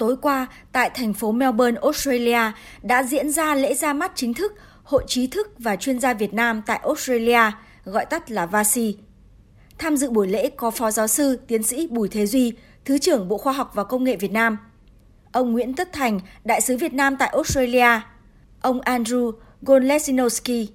Tối 0.00 0.16
qua, 0.22 0.46
tại 0.72 0.90
thành 0.94 1.14
phố 1.14 1.32
Melbourne, 1.32 1.80
Australia, 1.82 2.52
đã 2.82 3.02
diễn 3.02 3.30
ra 3.30 3.54
lễ 3.54 3.74
ra 3.74 3.92
mắt 3.92 4.12
chính 4.14 4.34
thức 4.34 4.52
Hội 4.84 5.04
trí 5.06 5.26
thức 5.26 5.52
và 5.58 5.76
chuyên 5.76 6.00
gia 6.00 6.14
Việt 6.14 6.34
Nam 6.34 6.62
tại 6.66 6.80
Australia, 6.82 7.40
gọi 7.84 8.06
tắt 8.06 8.30
là 8.30 8.46
VASI. 8.46 8.96
Tham 9.78 9.96
dự 9.96 10.10
buổi 10.10 10.28
lễ 10.28 10.50
có 10.56 10.70
Phó 10.70 10.90
Giáo 10.90 11.06
sư, 11.06 11.38
Tiến 11.46 11.62
sĩ 11.62 11.86
Bùi 11.86 12.08
Thế 12.08 12.26
Duy, 12.26 12.52
Thứ 12.84 12.98
trưởng 12.98 13.28
Bộ 13.28 13.38
Khoa 13.38 13.52
học 13.52 13.70
và 13.74 13.84
Công 13.84 14.04
nghệ 14.04 14.16
Việt 14.16 14.32
Nam, 14.32 14.58
ông 15.32 15.52
Nguyễn 15.52 15.74
Tất 15.74 15.92
Thành, 15.92 16.20
Đại 16.44 16.60
sứ 16.60 16.76
Việt 16.76 16.92
Nam 16.92 17.16
tại 17.16 17.28
Australia, 17.28 18.00
ông 18.60 18.80
Andrew 18.80 19.32
Gonlesinowski, 19.62 20.66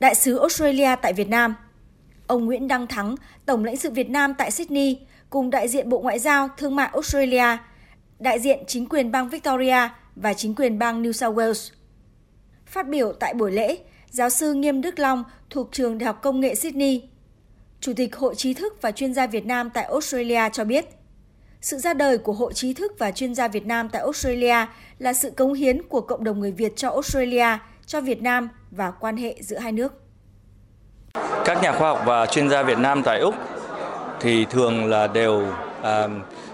Đại 0.00 0.14
sứ 0.14 0.38
Australia 0.38 0.96
tại 1.02 1.12
Việt 1.12 1.28
Nam, 1.28 1.54
ông 2.26 2.44
Nguyễn 2.44 2.68
Đăng 2.68 2.86
Thắng, 2.86 3.14
Tổng 3.46 3.64
lãnh 3.64 3.76
sự 3.76 3.90
Việt 3.90 4.10
Nam 4.10 4.34
tại 4.34 4.50
Sydney, 4.50 4.98
cùng 5.30 5.50
đại 5.50 5.68
diện 5.68 5.88
Bộ 5.88 5.98
Ngoại 6.00 6.18
giao 6.18 6.48
Thương 6.56 6.76
mại 6.76 6.90
Australia, 6.92 7.58
đại 8.24 8.40
diện 8.40 8.58
chính 8.66 8.86
quyền 8.88 9.12
bang 9.12 9.28
Victoria 9.28 9.88
và 10.16 10.34
chính 10.34 10.54
quyền 10.54 10.78
bang 10.78 11.02
New 11.02 11.12
South 11.12 11.36
Wales. 11.36 11.70
Phát 12.66 12.88
biểu 12.88 13.12
tại 13.12 13.34
buổi 13.34 13.52
lễ, 13.52 13.78
giáo 14.10 14.30
sư 14.30 14.54
Nghiêm 14.54 14.80
Đức 14.80 14.98
Long 14.98 15.24
thuộc 15.50 15.68
trường 15.72 15.98
Đại 15.98 16.06
học 16.06 16.22
Công 16.22 16.40
nghệ 16.40 16.54
Sydney, 16.54 17.02
Chủ 17.80 17.92
tịch 17.96 18.16
Hội 18.16 18.34
trí 18.34 18.54
thức 18.54 18.82
và 18.82 18.92
chuyên 18.92 19.14
gia 19.14 19.26
Việt 19.26 19.46
Nam 19.46 19.70
tại 19.70 19.84
Australia 19.84 20.48
cho 20.52 20.64
biết, 20.64 20.84
sự 21.60 21.78
ra 21.78 21.94
đời 21.94 22.18
của 22.18 22.32
Hội 22.32 22.52
trí 22.52 22.74
thức 22.74 22.92
và 22.98 23.10
chuyên 23.10 23.34
gia 23.34 23.48
Việt 23.48 23.66
Nam 23.66 23.88
tại 23.88 24.02
Australia 24.02 24.66
là 24.98 25.12
sự 25.12 25.30
cống 25.30 25.54
hiến 25.54 25.82
của 25.88 26.00
cộng 26.00 26.24
đồng 26.24 26.40
người 26.40 26.52
Việt 26.52 26.76
cho 26.76 26.90
Australia, 26.90 27.58
cho 27.86 28.00
Việt 28.00 28.22
Nam 28.22 28.48
và 28.70 28.90
quan 28.90 29.16
hệ 29.16 29.36
giữa 29.40 29.58
hai 29.58 29.72
nước. 29.72 29.92
Các 31.44 31.62
nhà 31.62 31.72
khoa 31.72 31.88
học 31.88 32.02
và 32.06 32.26
chuyên 32.26 32.50
gia 32.50 32.62
Việt 32.62 32.78
Nam 32.78 33.02
tại 33.04 33.20
Úc 33.20 33.34
thì 34.20 34.44
thường 34.44 34.86
là 34.86 35.06
đều 35.06 35.46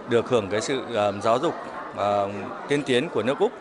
được 0.09 0.29
hưởng 0.29 0.49
cái 0.51 0.61
sự 0.61 0.83
giáo 1.23 1.39
dục 1.39 1.55
tiên 2.69 2.83
tiến 2.83 3.09
của 3.09 3.23
nước 3.23 3.39
Úc 3.39 3.53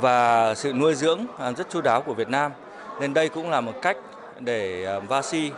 và 0.00 0.54
sự 0.54 0.72
nuôi 0.72 0.94
dưỡng 0.94 1.26
rất 1.56 1.70
chu 1.70 1.80
đáo 1.80 2.02
của 2.02 2.14
Việt 2.14 2.28
Nam. 2.28 2.52
Nên 3.00 3.14
đây 3.14 3.28
cũng 3.28 3.50
là 3.50 3.60
một 3.60 3.74
cách 3.82 3.96
để 4.40 4.86
VASI 5.08 5.52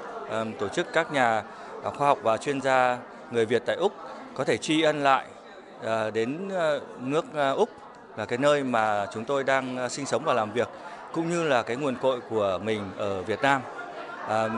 tổ 0.59 0.69
chức 0.69 0.93
các 0.93 1.13
nhà 1.13 1.43
ờ, 1.83 1.91
khoa 1.91 2.09
học 2.09 2.19
và 2.23 2.37
chuyên 2.37 2.61
gia 2.61 2.99
người 3.31 3.47
Việt 3.47 3.63
tại 3.67 3.77
Úc 3.77 3.93
có 4.35 4.45
thể 4.45 4.57
tri 4.57 4.83
ân 4.83 5.03
lại 5.03 5.27
ờ, 5.83 6.11
đến 6.11 6.49
ờ, 6.49 6.81
nước 7.01 7.25
Úc 7.57 7.69
là 8.17 8.25
cái 8.25 8.39
nơi 8.39 8.63
mà 8.63 9.07
chúng 9.13 9.25
tôi 9.25 9.45
đang 9.45 9.91
sinh 9.91 10.07
sống 10.07 10.23
và 10.25 10.35
làm 10.35 10.53
việc 10.53 10.69
cũng 11.13 11.31
như 11.31 11.49
là 11.49 11.63
cái 11.63 11.77
nguồn 11.77 11.97
cội 11.97 12.21
của 12.31 12.59
mình 12.65 12.91
ở 12.97 13.23
Việt 13.23 13.43
Nam. 13.43 13.61
À, 14.29 14.49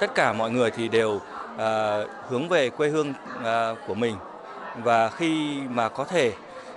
tất 0.00 0.14
cả 0.14 0.32
mọi 0.32 0.50
người 0.50 0.70
thì 0.70 0.88
đều 0.88 1.20
Ờ, 1.56 2.06
hướng 2.28 2.48
về 2.48 2.70
quê 2.70 2.88
hương 2.88 3.12
à, 3.44 3.74
của 3.86 3.94
mình. 3.94 4.16
Và 4.82 5.08
khi 5.08 5.60
mà 5.68 5.88
có 5.88 6.04
thể 6.04 6.32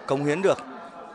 cống 0.08 0.26
hiến 0.26 0.42
được 0.42 0.58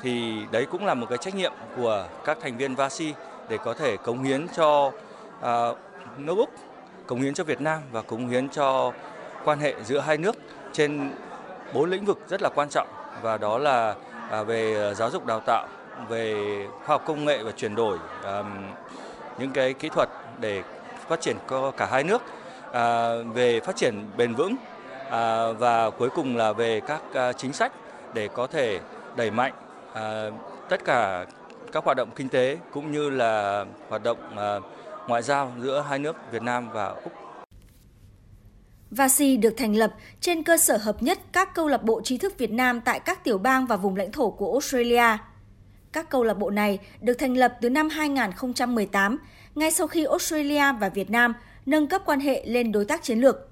thì 0.00 0.32
đấy 0.50 0.66
cũng 0.70 0.86
là 0.86 0.94
một 0.94 1.06
cái 1.08 1.18
trách 1.18 1.34
nhiệm 1.34 1.52
của 1.76 2.06
các 2.24 2.38
thành 2.40 2.56
viên 2.56 2.74
VASI 2.74 3.14
để 3.48 3.58
có 3.64 3.74
thể 3.74 3.96
cống 3.96 4.22
hiến 4.22 4.46
cho 4.56 4.92
à, 5.42 5.68
nước 6.16 6.36
Úc, 6.36 6.50
cống 7.06 7.20
hiến 7.20 7.34
cho 7.34 7.44
Việt 7.44 7.60
Nam 7.60 7.80
và 7.92 8.02
cống 8.02 8.28
hiến 8.28 8.48
cho 8.48 8.92
quan 9.44 9.58
hệ 9.58 9.74
giữa 9.84 10.00
hai 10.00 10.16
nước 10.16 10.36
trên 10.72 11.10
bốn 11.72 11.90
lĩnh 11.90 12.04
vực 12.04 12.18
rất 12.28 12.42
là 12.42 12.48
quan 12.54 12.68
trọng. 12.68 12.88
Và 13.22 13.38
đó 13.38 13.58
là 13.58 13.94
à, 14.30 14.42
về 14.42 14.74
ờ, 14.74 14.94
giáo 14.94 15.10
dục 15.10 15.26
đào 15.26 15.40
tạo, 15.40 15.66
về 16.08 16.34
khoa 16.84 16.86
học 16.86 17.02
công 17.06 17.24
nghệ 17.24 17.42
và 17.42 17.52
chuyển 17.52 17.74
đổi 17.74 17.98
à, 18.24 18.42
những 19.38 19.50
cái 19.50 19.72
kỹ 19.72 19.88
thuật 19.88 20.08
để 20.40 20.62
phát 21.08 21.20
triển 21.20 21.36
cả 21.76 21.88
hai 21.90 22.04
nước 22.04 22.22
à, 22.72 23.14
về 23.34 23.60
phát 23.60 23.76
triển 23.76 24.04
bền 24.16 24.34
vững 24.34 24.56
à, 25.10 25.52
và 25.52 25.90
cuối 25.90 26.08
cùng 26.10 26.36
là 26.36 26.52
về 26.52 26.80
các 26.80 27.02
à, 27.14 27.32
chính 27.32 27.52
sách 27.52 27.72
để 28.14 28.28
có 28.28 28.46
thể 28.46 28.80
đẩy 29.16 29.30
mạnh 29.30 29.52
à, 29.94 30.30
tất 30.68 30.84
cả 30.84 31.26
các 31.72 31.84
hoạt 31.84 31.96
động 31.96 32.10
kinh 32.16 32.28
tế 32.28 32.58
cũng 32.72 32.92
như 32.92 33.10
là 33.10 33.64
hoạt 33.88 34.02
động 34.02 34.36
à, 34.36 34.58
ngoại 35.08 35.22
giao 35.22 35.52
giữa 35.60 35.84
hai 35.88 35.98
nước 35.98 36.16
Việt 36.32 36.42
Nam 36.42 36.70
và 36.72 36.86
Úc. 36.86 37.12
VASI 38.90 39.36
được 39.36 39.54
thành 39.56 39.76
lập 39.76 39.94
trên 40.20 40.42
cơ 40.42 40.56
sở 40.56 40.76
hợp 40.76 41.02
nhất 41.02 41.18
các 41.32 41.54
câu 41.54 41.68
lạc 41.68 41.82
bộ 41.82 42.00
trí 42.00 42.18
thức 42.18 42.38
Việt 42.38 42.50
Nam 42.50 42.80
tại 42.80 43.00
các 43.00 43.24
tiểu 43.24 43.38
bang 43.38 43.66
và 43.66 43.76
vùng 43.76 43.96
lãnh 43.96 44.12
thổ 44.12 44.30
của 44.30 44.52
Australia. 44.52 45.18
Các 45.92 46.10
câu 46.10 46.24
lạc 46.24 46.34
bộ 46.34 46.50
này 46.50 46.78
được 47.00 47.14
thành 47.14 47.36
lập 47.36 47.54
từ 47.60 47.70
năm 47.70 47.88
2018, 47.88 49.18
ngay 49.54 49.70
sau 49.70 49.86
khi 49.86 50.04
Australia 50.04 50.72
và 50.80 50.88
Việt 50.88 51.10
Nam 51.10 51.34
nâng 51.68 51.86
cấp 51.86 52.02
quan 52.06 52.20
hệ 52.20 52.44
lên 52.46 52.72
đối 52.72 52.84
tác 52.84 53.02
chiến 53.02 53.18
lược. 53.18 53.48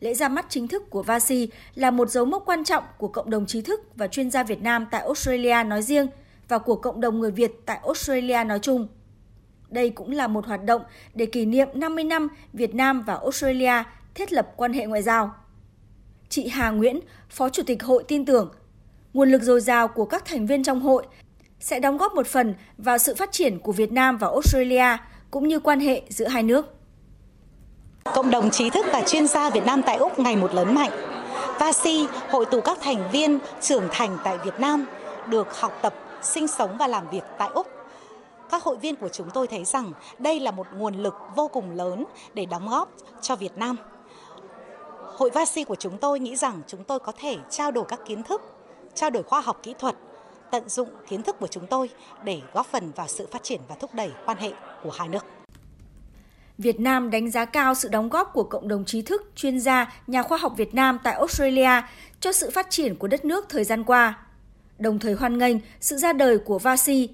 Lễ 0.00 0.14
ra 0.14 0.28
mắt 0.28 0.46
chính 0.48 0.68
thức 0.68 0.90
của 0.90 1.02
VASI 1.02 1.48
là 1.74 1.90
một 1.90 2.10
dấu 2.10 2.24
mốc 2.24 2.42
quan 2.46 2.64
trọng 2.64 2.84
của 2.98 3.08
cộng 3.08 3.30
đồng 3.30 3.46
trí 3.46 3.62
thức 3.62 3.80
và 3.96 4.06
chuyên 4.06 4.30
gia 4.30 4.42
Việt 4.42 4.62
Nam 4.62 4.86
tại 4.90 5.00
Australia 5.00 5.64
nói 5.64 5.82
riêng 5.82 6.06
và 6.48 6.58
của 6.58 6.76
cộng 6.76 7.00
đồng 7.00 7.18
người 7.18 7.30
Việt 7.30 7.52
tại 7.66 7.80
Australia 7.84 8.44
nói 8.44 8.58
chung. 8.58 8.88
Đây 9.68 9.90
cũng 9.90 10.10
là 10.10 10.26
một 10.26 10.46
hoạt 10.46 10.64
động 10.64 10.82
để 11.14 11.26
kỷ 11.26 11.44
niệm 11.44 11.68
50 11.74 12.04
năm 12.04 12.28
Việt 12.52 12.74
Nam 12.74 13.02
và 13.02 13.14
Australia 13.14 13.82
thiết 14.14 14.32
lập 14.32 14.52
quan 14.56 14.72
hệ 14.72 14.86
ngoại 14.86 15.02
giao. 15.02 15.34
Chị 16.28 16.48
Hà 16.48 16.70
Nguyễn, 16.70 17.00
Phó 17.30 17.48
Chủ 17.48 17.62
tịch 17.62 17.82
hội 17.82 18.04
tin 18.08 18.24
tưởng, 18.24 18.52
nguồn 19.14 19.30
lực 19.30 19.42
dồi 19.42 19.60
dào 19.60 19.88
của 19.88 20.04
các 20.04 20.24
thành 20.24 20.46
viên 20.46 20.64
trong 20.64 20.80
hội 20.80 21.06
sẽ 21.60 21.80
đóng 21.80 21.96
góp 21.96 22.14
một 22.14 22.26
phần 22.26 22.54
vào 22.78 22.98
sự 22.98 23.14
phát 23.14 23.32
triển 23.32 23.58
của 23.58 23.72
Việt 23.72 23.92
Nam 23.92 24.16
và 24.16 24.26
Australia 24.26 24.96
cũng 25.30 25.48
như 25.48 25.60
quan 25.60 25.80
hệ 25.80 26.02
giữa 26.08 26.28
hai 26.28 26.42
nước. 26.42 26.79
Cộng 28.04 28.30
đồng 28.30 28.50
trí 28.50 28.70
thức 28.70 28.86
và 28.92 29.02
chuyên 29.02 29.26
gia 29.26 29.50
Việt 29.50 29.66
Nam 29.66 29.82
tại 29.82 29.96
Úc 29.96 30.18
ngày 30.18 30.36
một 30.36 30.54
lớn 30.54 30.74
mạnh. 30.74 30.90
VASI 31.58 32.06
hội 32.30 32.46
tụ 32.46 32.60
các 32.60 32.78
thành 32.80 33.10
viên 33.12 33.38
trưởng 33.60 33.88
thành 33.90 34.18
tại 34.24 34.38
Việt 34.38 34.60
Nam 34.60 34.86
được 35.26 35.60
học 35.60 35.72
tập, 35.82 35.94
sinh 36.22 36.48
sống 36.48 36.76
và 36.78 36.86
làm 36.86 37.10
việc 37.10 37.24
tại 37.38 37.50
Úc. 37.54 37.66
Các 38.50 38.62
hội 38.62 38.76
viên 38.76 38.96
của 38.96 39.08
chúng 39.08 39.30
tôi 39.30 39.46
thấy 39.46 39.64
rằng 39.64 39.92
đây 40.18 40.40
là 40.40 40.50
một 40.50 40.66
nguồn 40.76 40.94
lực 40.94 41.14
vô 41.36 41.48
cùng 41.48 41.76
lớn 41.76 42.04
để 42.34 42.46
đóng 42.46 42.68
góp 42.68 42.88
cho 43.20 43.36
Việt 43.36 43.58
Nam. 43.58 43.76
Hội 45.16 45.30
VASI 45.30 45.64
của 45.64 45.74
chúng 45.74 45.98
tôi 45.98 46.20
nghĩ 46.20 46.36
rằng 46.36 46.62
chúng 46.66 46.84
tôi 46.84 46.98
có 47.00 47.12
thể 47.18 47.36
trao 47.50 47.70
đổi 47.70 47.84
các 47.88 48.00
kiến 48.04 48.22
thức, 48.22 48.42
trao 48.94 49.10
đổi 49.10 49.22
khoa 49.22 49.40
học 49.40 49.60
kỹ 49.62 49.74
thuật, 49.78 49.94
tận 50.50 50.68
dụng 50.68 50.88
kiến 51.08 51.22
thức 51.22 51.36
của 51.40 51.46
chúng 51.46 51.66
tôi 51.66 51.90
để 52.24 52.40
góp 52.52 52.66
phần 52.66 52.92
vào 52.96 53.06
sự 53.08 53.26
phát 53.30 53.42
triển 53.42 53.60
và 53.68 53.74
thúc 53.74 53.94
đẩy 53.94 54.10
quan 54.26 54.38
hệ 54.38 54.52
của 54.82 54.90
hai 54.90 55.08
nước. 55.08 55.24
Việt 56.62 56.80
Nam 56.80 57.10
đánh 57.10 57.30
giá 57.30 57.44
cao 57.44 57.74
sự 57.74 57.88
đóng 57.88 58.08
góp 58.08 58.32
của 58.32 58.42
cộng 58.42 58.68
đồng 58.68 58.84
trí 58.84 59.02
thức, 59.02 59.32
chuyên 59.36 59.60
gia, 59.60 59.92
nhà 60.06 60.22
khoa 60.22 60.38
học 60.38 60.54
Việt 60.56 60.74
Nam 60.74 60.98
tại 61.04 61.14
Australia 61.14 61.82
cho 62.20 62.32
sự 62.32 62.50
phát 62.50 62.70
triển 62.70 62.96
của 62.96 63.08
đất 63.08 63.24
nước 63.24 63.46
thời 63.48 63.64
gian 63.64 63.84
qua. 63.84 64.18
Đồng 64.78 64.98
thời 64.98 65.14
hoan 65.14 65.38
nghênh 65.38 65.56
sự 65.80 65.96
ra 65.96 66.12
đời 66.12 66.38
của 66.38 66.58
VASI. 66.58 67.08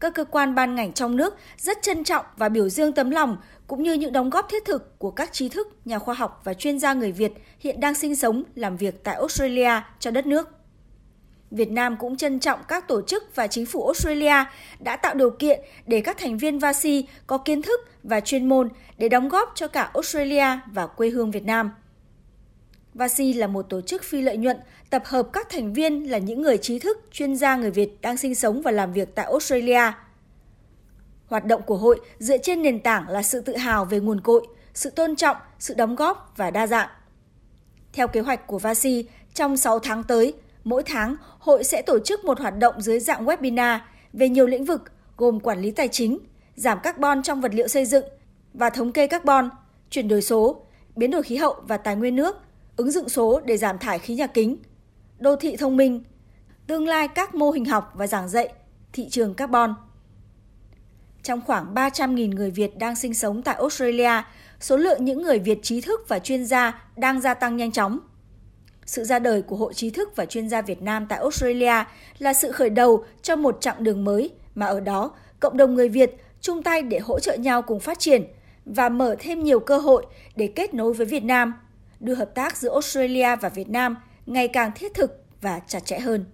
Các 0.00 0.14
cơ 0.14 0.24
quan 0.24 0.54
ban 0.54 0.74
ngành 0.74 0.92
trong 0.92 1.16
nước 1.16 1.36
rất 1.56 1.78
trân 1.82 2.04
trọng 2.04 2.24
và 2.36 2.48
biểu 2.48 2.68
dương 2.68 2.92
tấm 2.92 3.10
lòng 3.10 3.36
cũng 3.66 3.82
như 3.82 3.92
những 3.92 4.12
đóng 4.12 4.30
góp 4.30 4.46
thiết 4.50 4.64
thực 4.64 4.98
của 4.98 5.10
các 5.10 5.32
trí 5.32 5.48
thức, 5.48 5.68
nhà 5.84 5.98
khoa 5.98 6.14
học 6.14 6.40
và 6.44 6.54
chuyên 6.54 6.78
gia 6.78 6.92
người 6.92 7.12
Việt 7.12 7.32
hiện 7.60 7.80
đang 7.80 7.94
sinh 7.94 8.16
sống, 8.16 8.42
làm 8.54 8.76
việc 8.76 9.04
tại 9.04 9.14
Australia 9.14 9.80
cho 9.98 10.10
đất 10.10 10.26
nước. 10.26 10.61
Việt 11.52 11.70
Nam 11.70 11.96
cũng 11.96 12.16
trân 12.16 12.40
trọng 12.40 12.60
các 12.68 12.88
tổ 12.88 13.02
chức 13.02 13.24
và 13.34 13.46
chính 13.46 13.66
phủ 13.66 13.86
Australia 13.86 14.44
đã 14.80 14.96
tạo 14.96 15.14
điều 15.14 15.30
kiện 15.30 15.60
để 15.86 16.00
các 16.00 16.18
thành 16.18 16.38
viên 16.38 16.58
VASI 16.58 17.06
có 17.26 17.38
kiến 17.38 17.62
thức 17.62 17.80
và 18.02 18.20
chuyên 18.20 18.48
môn 18.48 18.68
để 18.98 19.08
đóng 19.08 19.28
góp 19.28 19.52
cho 19.54 19.68
cả 19.68 19.90
Australia 19.94 20.46
và 20.72 20.86
quê 20.86 21.08
hương 21.08 21.30
Việt 21.30 21.44
Nam. 21.44 21.70
VASI 22.94 23.32
là 23.32 23.46
một 23.46 23.62
tổ 23.62 23.80
chức 23.80 24.02
phi 24.04 24.22
lợi 24.22 24.36
nhuận 24.36 24.56
tập 24.90 25.02
hợp 25.06 25.28
các 25.32 25.50
thành 25.50 25.72
viên 25.72 26.10
là 26.10 26.18
những 26.18 26.42
người 26.42 26.58
trí 26.58 26.78
thức, 26.78 26.98
chuyên 27.12 27.36
gia 27.36 27.56
người 27.56 27.70
Việt 27.70 28.00
đang 28.00 28.16
sinh 28.16 28.34
sống 28.34 28.62
và 28.62 28.70
làm 28.70 28.92
việc 28.92 29.14
tại 29.14 29.26
Australia. 29.26 29.92
Hoạt 31.26 31.44
động 31.44 31.62
của 31.62 31.76
hội 31.76 32.00
dựa 32.18 32.38
trên 32.38 32.62
nền 32.62 32.80
tảng 32.80 33.08
là 33.08 33.22
sự 33.22 33.40
tự 33.40 33.56
hào 33.56 33.84
về 33.84 34.00
nguồn 34.00 34.20
cội, 34.20 34.46
sự 34.74 34.90
tôn 34.90 35.16
trọng, 35.16 35.36
sự 35.58 35.74
đóng 35.74 35.94
góp 35.94 36.32
và 36.36 36.50
đa 36.50 36.66
dạng. 36.66 36.88
Theo 37.92 38.08
kế 38.08 38.20
hoạch 38.20 38.46
của 38.46 38.58
VASI, 38.58 39.04
trong 39.34 39.56
6 39.56 39.78
tháng 39.78 40.02
tới, 40.02 40.34
Mỗi 40.64 40.82
tháng, 40.86 41.16
hội 41.38 41.64
sẽ 41.64 41.82
tổ 41.82 41.98
chức 41.98 42.24
một 42.24 42.40
hoạt 42.40 42.58
động 42.58 42.80
dưới 42.80 43.00
dạng 43.00 43.26
webinar 43.26 43.78
về 44.12 44.28
nhiều 44.28 44.46
lĩnh 44.46 44.64
vực 44.64 44.82
gồm 45.16 45.40
quản 45.40 45.60
lý 45.60 45.70
tài 45.70 45.88
chính, 45.88 46.18
giảm 46.54 46.78
carbon 46.82 47.22
trong 47.22 47.40
vật 47.40 47.54
liệu 47.54 47.68
xây 47.68 47.86
dựng 47.86 48.04
và 48.54 48.70
thống 48.70 48.92
kê 48.92 49.06
carbon, 49.06 49.50
chuyển 49.90 50.08
đổi 50.08 50.22
số, 50.22 50.66
biến 50.96 51.10
đổi 51.10 51.22
khí 51.22 51.36
hậu 51.36 51.56
và 51.68 51.76
tài 51.76 51.96
nguyên 51.96 52.16
nước, 52.16 52.36
ứng 52.76 52.90
dụng 52.90 53.08
số 53.08 53.40
để 53.44 53.56
giảm 53.56 53.78
thải 53.78 53.98
khí 53.98 54.14
nhà 54.14 54.26
kính, 54.26 54.56
đô 55.18 55.36
thị 55.36 55.56
thông 55.56 55.76
minh, 55.76 56.02
tương 56.66 56.86
lai 56.86 57.08
các 57.08 57.34
mô 57.34 57.50
hình 57.50 57.64
học 57.64 57.92
và 57.94 58.06
giảng 58.06 58.28
dạy, 58.28 58.48
thị 58.92 59.08
trường 59.10 59.34
carbon. 59.34 59.74
Trong 61.22 61.40
khoảng 61.46 61.74
300.000 61.74 62.34
người 62.34 62.50
Việt 62.50 62.78
đang 62.78 62.96
sinh 62.96 63.14
sống 63.14 63.42
tại 63.42 63.54
Australia, 63.54 64.22
số 64.60 64.76
lượng 64.76 65.04
những 65.04 65.22
người 65.22 65.38
Việt 65.38 65.58
trí 65.62 65.80
thức 65.80 66.00
và 66.08 66.18
chuyên 66.18 66.46
gia 66.46 66.84
đang 66.96 67.20
gia 67.20 67.34
tăng 67.34 67.56
nhanh 67.56 67.72
chóng– 67.72 67.98
sự 68.86 69.04
ra 69.04 69.18
đời 69.18 69.42
của 69.42 69.56
Hội 69.56 69.74
trí 69.74 69.90
thức 69.90 70.16
và 70.16 70.26
chuyên 70.26 70.48
gia 70.48 70.62
Việt 70.62 70.82
Nam 70.82 71.06
tại 71.08 71.18
Australia 71.18 71.84
là 72.18 72.34
sự 72.34 72.52
khởi 72.52 72.70
đầu 72.70 73.04
cho 73.22 73.36
một 73.36 73.60
chặng 73.60 73.84
đường 73.84 74.04
mới 74.04 74.30
mà 74.54 74.66
ở 74.66 74.80
đó 74.80 75.12
cộng 75.40 75.56
đồng 75.56 75.74
người 75.74 75.88
Việt 75.88 76.16
chung 76.40 76.62
tay 76.62 76.82
để 76.82 76.98
hỗ 76.98 77.20
trợ 77.20 77.34
nhau 77.34 77.62
cùng 77.62 77.80
phát 77.80 77.98
triển 77.98 78.24
và 78.64 78.88
mở 78.88 79.16
thêm 79.18 79.42
nhiều 79.42 79.60
cơ 79.60 79.78
hội 79.78 80.06
để 80.36 80.46
kết 80.46 80.74
nối 80.74 80.92
với 80.92 81.06
Việt 81.06 81.24
Nam, 81.24 81.54
đưa 82.00 82.14
hợp 82.14 82.34
tác 82.34 82.56
giữa 82.56 82.72
Australia 82.72 83.36
và 83.36 83.48
Việt 83.48 83.68
Nam 83.68 83.96
ngày 84.26 84.48
càng 84.48 84.70
thiết 84.74 84.94
thực 84.94 85.24
và 85.40 85.60
chặt 85.66 85.84
chẽ 85.84 85.98
hơn. 85.98 86.24